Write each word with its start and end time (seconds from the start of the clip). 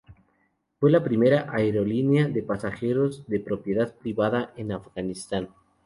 Fue 0.79 0.89
la 0.89 1.03
primera 1.03 1.45
aerolínea 1.53 2.27
de 2.27 2.41
pasajeros 2.41 3.23
de 3.27 3.39
propiedad 3.39 3.93
privada 3.95 4.51
en 4.57 4.71
Afganistán. 4.71 5.49